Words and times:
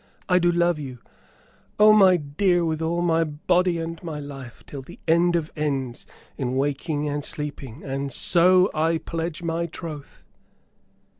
"I 0.27 0.39
do 0.39 0.51
love 0.51 0.79
you, 0.79 0.97
oh, 1.79 1.93
my 1.93 2.17
dear, 2.17 2.65
with 2.65 2.81
all 2.81 3.03
my 3.03 3.23
body 3.23 3.77
and 3.77 4.01
my 4.01 4.19
life 4.19 4.63
till 4.65 4.81
the 4.81 4.97
end 5.07 5.35
of 5.35 5.51
ends, 5.55 6.07
in 6.39 6.55
waking 6.55 7.07
and 7.07 7.23
sleeping. 7.23 7.83
And 7.83 8.11
so 8.11 8.71
I 8.73 8.97
pledge 8.97 9.43
my 9.43 9.67
troth." 9.67 10.23